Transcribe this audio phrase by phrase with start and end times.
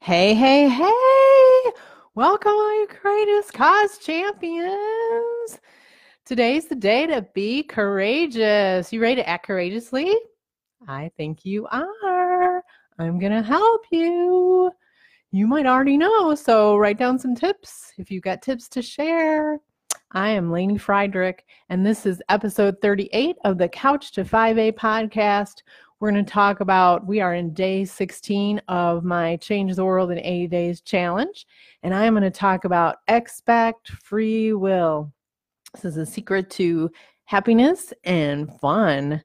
[0.00, 1.72] Hey, hey, hey!
[2.14, 5.60] Welcome, all you greatest cause champions.
[6.24, 8.90] Today's the day to be courageous.
[8.90, 10.16] You ready to act courageously?
[10.86, 12.64] I think you are.
[12.98, 14.70] I'm going to help you.
[15.30, 19.58] You might already know, so write down some tips if you've got tips to share.
[20.12, 25.56] I am Lainey Friedrich, and this is episode 38 of the Couch to 5A podcast,
[26.00, 30.12] we're going to talk about, we are in day 16 of my Change the World
[30.12, 31.46] in 80 Days challenge.
[31.82, 35.12] And I am going to talk about expect free will.
[35.74, 36.90] This is a secret to
[37.24, 39.22] happiness and fun.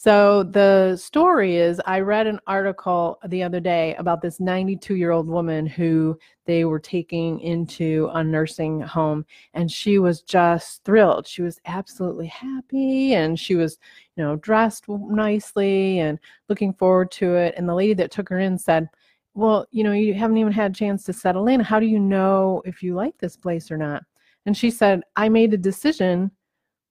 [0.00, 5.10] So the story is I read an article the other day about this 92 year
[5.10, 6.16] old woman who
[6.46, 11.26] they were taking into a nursing home and she was just thrilled.
[11.26, 13.76] She was absolutely happy and she was,
[14.14, 17.54] you know, dressed nicely and looking forward to it.
[17.56, 18.88] And the lady that took her in said,
[19.34, 21.58] well, you know, you haven't even had a chance to settle in.
[21.58, 24.04] How do you know if you like this place or not?
[24.46, 26.30] And she said, I made a decision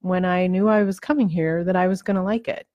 [0.02, 2.68] when I knew I was coming here that I was going to like it.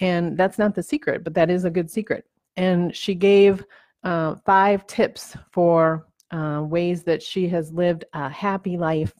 [0.00, 2.24] And that's not the secret, but that is a good secret.
[2.56, 3.64] And she gave
[4.02, 9.12] uh, five tips for uh, ways that she has lived a happy life.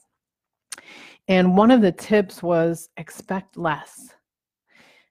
[1.29, 4.15] And one of the tips was expect less.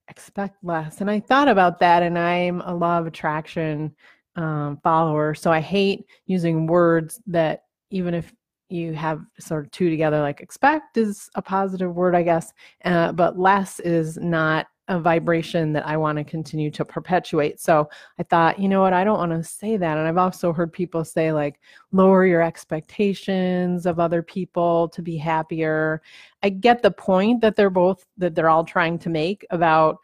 [0.07, 1.01] Expect less.
[1.01, 3.95] And I thought about that, and I'm a law of attraction
[4.35, 5.35] um, follower.
[5.35, 8.33] So I hate using words that, even if
[8.69, 12.53] you have sort of two together, like expect is a positive word, I guess,
[12.85, 17.59] uh, but less is not a vibration that I want to continue to perpetuate.
[17.59, 17.87] So
[18.17, 19.97] I thought, you know what, I don't want to say that.
[19.97, 21.59] And I've also heard people say, like,
[21.91, 26.01] lower your expectations of other people to be happier.
[26.41, 29.99] I get the point that they're both, that they're all trying to make about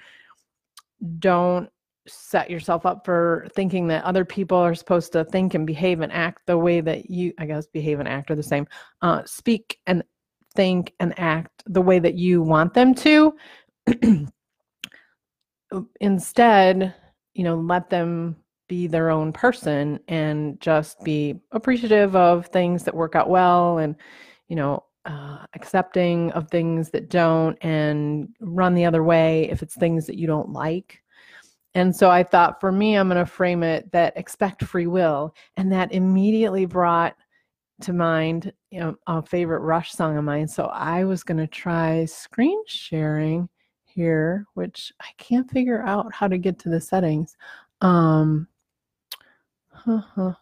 [1.20, 1.70] don't
[2.08, 6.12] set yourself up for thinking that other people are supposed to think and behave and
[6.12, 8.68] act the way that you, I guess, behave and act are the same,
[9.02, 10.04] uh, speak and
[10.56, 13.36] think and act the way that you want them to.
[16.00, 16.94] instead,
[17.34, 18.36] you know, let them
[18.68, 23.96] be their own person and just be appreciative of things that work out well and,
[24.48, 29.76] you know, uh, accepting of things that don't and run the other way if it's
[29.76, 31.04] things that you don't like.
[31.76, 35.36] And so I thought for me, I'm going to frame it that expect free will.
[35.58, 37.16] And that immediately brought
[37.82, 40.48] to mind you know, a favorite Rush song of mine.
[40.48, 43.48] So I was going to try screen sharing
[43.96, 47.36] here, which I can't figure out how to get to the settings.
[47.82, 48.48] Um,
[49.72, 50.34] huh,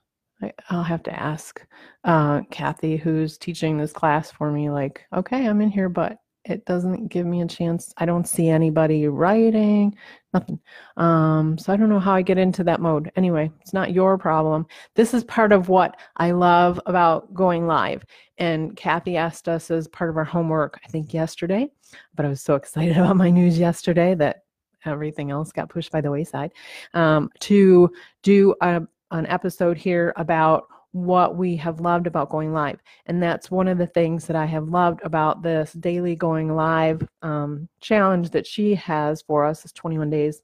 [0.41, 1.65] I, will have to ask
[2.03, 6.65] uh, Kathy, who's teaching this class for me, like, okay, I'm in here, but it
[6.65, 7.93] doesn't give me a chance.
[7.97, 9.95] I don't see anybody writing,
[10.33, 10.59] nothing.
[10.97, 13.11] Um, so I don't know how I get into that mode.
[13.15, 14.65] Anyway, it's not your problem.
[14.95, 18.03] This is part of what I love about going live.
[18.37, 21.69] And Kathy asked us as part of our homework, I think yesterday,
[22.15, 24.43] but I was so excited about my news yesterday that
[24.85, 26.51] everything else got pushed by the wayside,
[26.93, 28.81] um, to do a,
[29.11, 32.79] an episode here about what we have loved about going live.
[33.07, 37.05] And that's one of the things that I have loved about this daily going live
[37.23, 40.41] um, challenge that she has for us, is 21 days,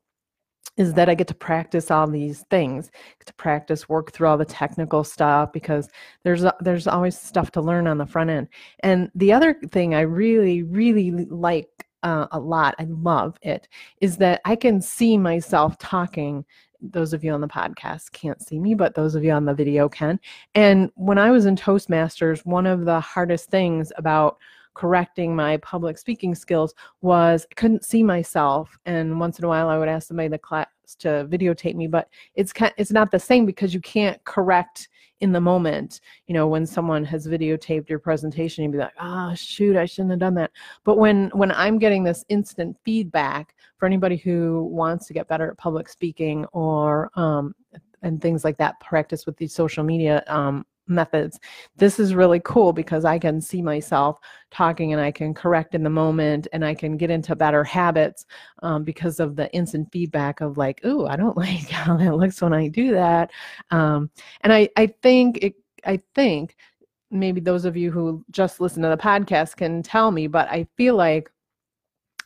[0.77, 2.91] is that I get to practice all these things,
[3.25, 5.89] to practice, work through all the technical stuff because
[6.23, 8.47] there's there's always stuff to learn on the front end.
[8.81, 11.67] And the other thing I really, really like
[12.03, 13.67] uh, a lot, I love it,
[14.01, 16.45] is that I can see myself talking
[16.81, 19.53] those of you on the podcast can't see me, but those of you on the
[19.53, 20.19] video can.
[20.55, 24.37] And when I was in Toastmasters, one of the hardest things about
[24.79, 28.79] correcting my public speaking skills was I couldn't see myself.
[28.85, 30.67] And once in a while, I would ask somebody in the class
[30.99, 34.87] to videotape me, but it's kind, it's not the same because you can't correct
[35.19, 35.99] in the moment.
[36.27, 39.83] You know, when someone has videotaped your presentation, you'd be like, "Ah, oh, shoot, I
[39.83, 40.51] shouldn't have done that."
[40.85, 45.51] But when when I'm getting this instant feedback for anybody who wants to get better
[45.51, 47.53] at public speaking or um,
[48.01, 51.39] and things like that, practice with the social media um, methods.
[51.77, 54.19] This is really cool because I can see myself
[54.51, 58.25] talking and I can correct in the moment and I can get into better habits
[58.63, 62.41] um, because of the instant feedback of like, ooh, I don't like how that looks
[62.41, 63.31] when I do that.
[63.71, 64.09] Um,
[64.41, 65.55] and I, I think it,
[65.85, 66.55] I think
[67.11, 70.67] maybe those of you who just listen to the podcast can tell me, but I
[70.77, 71.31] feel like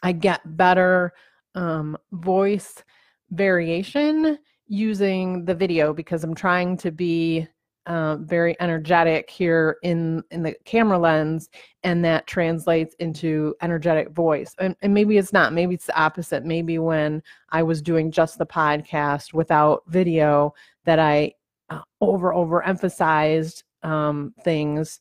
[0.02, 1.14] I get better
[1.56, 2.84] um, voice
[3.32, 4.38] variation
[4.68, 7.48] using the video because I'm trying to be
[7.86, 11.50] uh, very energetic here in in the camera lens
[11.84, 16.46] and that translates into energetic voice and, and maybe it's not maybe it's the opposite
[16.46, 20.54] maybe when i was doing just the podcast without video
[20.86, 21.30] that i
[21.70, 25.00] uh, over over emphasized um, things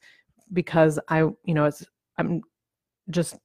[0.52, 1.84] because I, you know, it's
[2.19, 2.43] I'm
[3.11, 3.37] just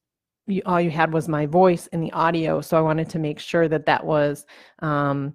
[0.48, 3.40] you, all you had was my voice and the audio, so I wanted to make
[3.40, 4.46] sure that that was
[4.80, 5.34] um,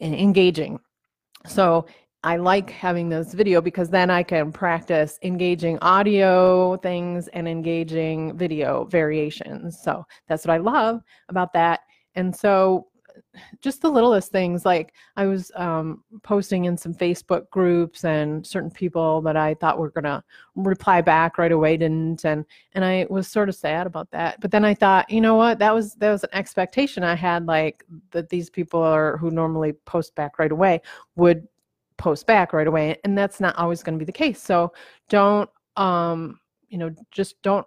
[0.00, 0.78] engaging.
[1.46, 1.86] So
[2.26, 8.36] I like having this video because then I can practice engaging audio things and engaging
[8.36, 9.80] video variations.
[9.80, 11.82] So that's what I love about that.
[12.16, 12.88] And so
[13.60, 18.70] just the littlest things like i was um, posting in some facebook groups and certain
[18.70, 20.22] people that i thought were to
[20.54, 22.44] reply back right away didn't and
[22.74, 25.58] and i was sort of sad about that but then i thought you know what
[25.58, 29.72] that was that was an expectation i had like that these people are who normally
[29.86, 30.78] post back right away
[31.14, 31.48] would
[31.98, 34.72] post back right away and that's not always going to be the case so
[35.08, 36.38] don't um
[36.68, 37.66] you know just don't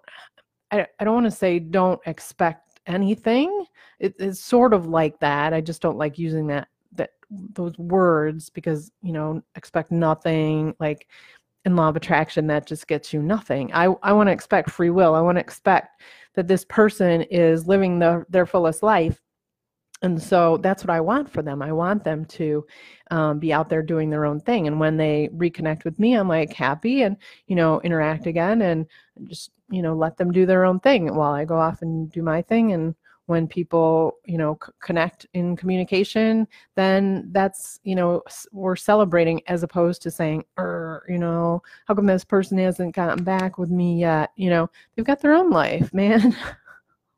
[0.72, 3.66] i, I don't want to say don't expect anything.
[4.00, 5.54] It, it's sort of like that.
[5.54, 11.08] I just don't like using that that those words because you know expect nothing like
[11.66, 14.90] in law of attraction that just gets you nothing i i want to expect free
[14.90, 16.02] will i want to expect
[16.34, 19.22] that this person is living the, their fullest life
[20.02, 21.62] and so that's what i want for them.
[21.62, 22.66] I want them to
[23.12, 24.68] um, be out there doing their own thing.
[24.68, 27.18] And when they reconnect with me i'm like happy and
[27.48, 28.86] you know interact again and
[29.26, 32.22] just you know let them do their own thing while i go off and do
[32.24, 32.74] my thing.
[32.74, 32.96] And
[33.30, 39.62] when people you know c- connect in communication then that's you know we're celebrating as
[39.62, 44.00] opposed to saying er you know how come this person hasn't gotten back with me
[44.00, 44.32] yet?
[44.36, 46.36] You know they've got their own life man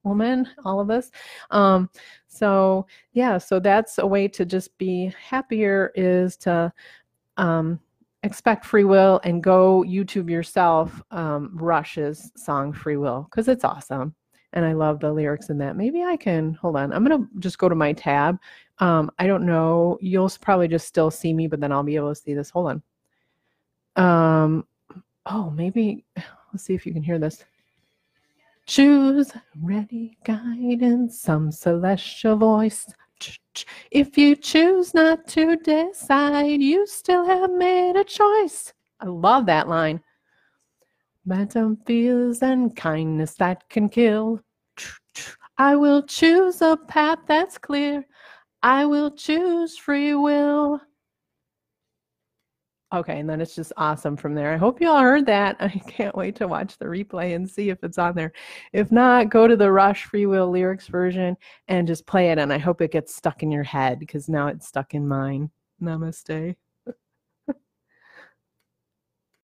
[0.03, 1.11] woman all of us
[1.51, 1.89] um
[2.27, 6.71] so yeah so that's a way to just be happier is to
[7.37, 7.79] um
[8.23, 14.13] expect free will and go YouTube yourself um, Rush's song Free Will because it's awesome.
[14.53, 15.77] And I love the lyrics in that.
[15.77, 16.91] Maybe I can hold on.
[16.91, 18.37] I'm to just go to my tab.
[18.79, 19.97] Um, I don't know.
[20.01, 22.49] You'll probably just still see me, but then I'll be able to see this.
[22.49, 22.81] Hold
[23.95, 24.43] on.
[24.43, 24.67] Um,
[25.25, 26.03] oh, maybe.
[26.53, 27.45] Let's see if you can hear this.
[28.71, 32.87] Choose ready guidance, some celestial voice
[33.91, 38.73] if you choose not to decide, you still have made a choice.
[39.01, 40.01] I love that line.
[41.27, 44.39] Phantom fears and kindness that can kill.
[45.57, 48.05] I will choose a path that's clear.
[48.63, 50.79] I will choose free will.
[52.93, 54.53] Okay, and then it's just awesome from there.
[54.53, 55.55] I hope you all heard that.
[55.61, 58.33] I can't wait to watch the replay and see if it's on there.
[58.73, 61.37] If not, go to the Rush Free Will lyrics version
[61.69, 62.37] and just play it.
[62.37, 65.51] And I hope it gets stuck in your head because now it's stuck in mine.
[65.81, 66.55] Namaste.